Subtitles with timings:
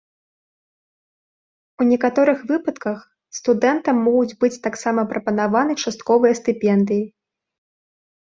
[1.83, 2.97] У некаторых выпадках
[3.41, 7.05] студэнтам могуць быць таксама прапанаваны частковыя стыпендыі.